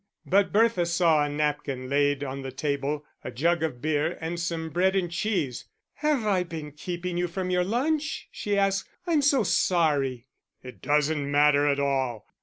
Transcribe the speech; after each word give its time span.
But 0.25 0.51
Bertha 0.51 0.87
saw 0.87 1.23
a 1.25 1.29
napkin 1.29 1.87
laid 1.87 2.23
on 2.23 2.41
the 2.41 2.51
table, 2.51 3.05
a 3.23 3.29
jug 3.29 3.61
of 3.61 3.83
beer, 3.83 4.17
and 4.19 4.39
some 4.39 4.71
bread 4.71 4.95
and 4.95 5.11
cheese. 5.11 5.65
"Have 5.97 6.25
I 6.25 6.41
been 6.41 6.71
keeping 6.71 7.17
you 7.19 7.27
from 7.27 7.51
your 7.51 7.63
lunch?" 7.63 8.27
she 8.31 8.57
asked. 8.57 8.89
"I'm 9.05 9.21
so 9.21 9.43
sorry." 9.43 10.25
"It 10.63 10.81
doesn't 10.81 11.29
matter 11.29 11.67
at 11.67 11.79
all. 11.79 12.25